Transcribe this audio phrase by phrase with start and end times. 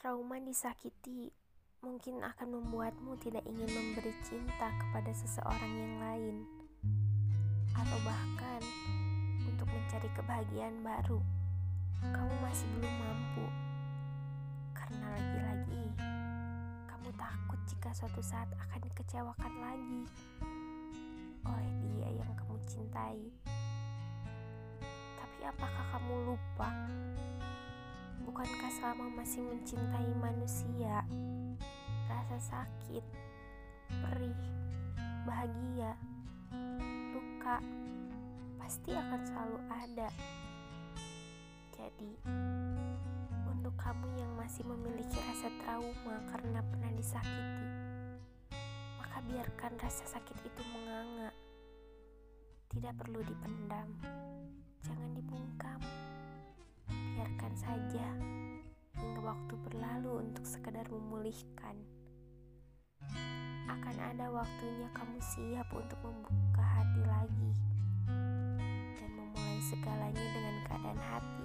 [0.00, 1.28] Trauma disakiti
[1.84, 6.36] mungkin akan membuatmu tidak ingin memberi cinta kepada seseorang yang lain,
[7.76, 8.64] atau bahkan
[9.44, 11.20] untuk mencari kebahagiaan baru.
[12.00, 13.44] Kamu masih belum mampu
[14.72, 15.84] karena lagi-lagi
[16.88, 20.02] kamu takut jika suatu saat akan dikecewakan lagi
[21.44, 23.20] oleh dia yang kamu cintai.
[25.20, 26.72] Tapi apakah kamu lupa?
[28.40, 31.04] Bukankah selama masih mencintai manusia,
[32.08, 33.04] rasa sakit,
[33.92, 34.40] perih,
[35.28, 35.92] bahagia,
[37.12, 37.60] luka
[38.56, 40.08] pasti akan selalu ada.
[41.76, 42.16] Jadi,
[43.44, 47.68] untuk kamu yang masih memiliki rasa trauma karena pernah disakiti,
[48.96, 51.28] maka biarkan rasa sakit itu menganga.
[52.72, 54.00] Tidak perlu dipendam,
[54.80, 55.76] jangan dibungkam
[57.20, 58.29] biarkan saja
[59.30, 61.78] waktu berlalu untuk sekedar memulihkan.
[63.70, 67.52] Akan ada waktunya kamu siap untuk membuka hati lagi
[68.98, 71.39] dan memulai segalanya dengan keadaan hati